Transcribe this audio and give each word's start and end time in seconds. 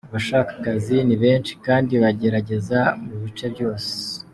Abashaka 0.09 0.51
akazi 0.57 0.95
ni 1.07 1.15
benshi 1.23 1.53
kandi 1.65 1.93
bagerageza 2.03 2.79
mu 3.05 3.15
bice 3.23 3.45
byose. 3.53 3.89